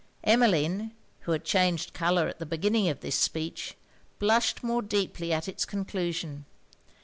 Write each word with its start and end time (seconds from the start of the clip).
Emmeline, 0.23 0.93
who 1.19 1.31
had 1.31 1.45
changed 1.45 1.93
colour 1.93 2.27
at 2.27 2.39
the 2.39 2.45
beginning 2.47 2.89
of 2.89 3.01
this 3.01 3.13
speech, 3.15 3.75
blushed 4.17 4.63
more 4.63 4.81
deeply 4.81 5.31
at 5.31 5.47
it's 5.47 5.63
conclusion. 5.63 6.45